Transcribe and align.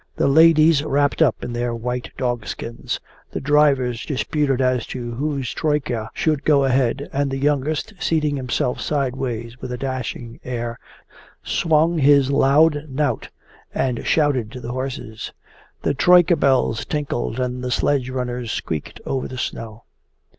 The 0.15 0.27
ladies 0.27 0.83
wrapped 0.83 1.21
up 1.21 1.43
in 1.43 1.53
their 1.53 1.75
white 1.75 2.09
dogskins. 2.17 2.99
The 3.29 3.39
drivers 3.39 4.03
disputed 4.03 4.59
as 4.59 4.87
to 4.87 5.11
whose 5.11 5.53
troyka 5.53 6.09
should 6.15 6.43
go 6.43 6.63
ahead, 6.63 7.07
and 7.13 7.29
the 7.29 7.37
youngest, 7.37 7.93
seating 7.99 8.35
himself 8.35 8.81
sideways 8.81 9.61
with 9.61 9.71
a 9.71 9.77
dashing 9.77 10.39
air, 10.43 10.79
swung 11.43 11.99
his 11.99 12.31
long 12.31 12.83
knout 12.87 13.29
and 13.75 14.03
shouted 14.03 14.51
to 14.53 14.59
the 14.59 14.71
horses. 14.71 15.33
The 15.83 15.93
troyka 15.93 16.35
bells 16.35 16.83
tinkled 16.83 17.39
and 17.39 17.63
the 17.63 17.69
sledge 17.69 18.09
runners 18.09 18.51
squeaked 18.51 18.99
over 19.05 19.27
the 19.27 19.37
snow. 19.37 19.83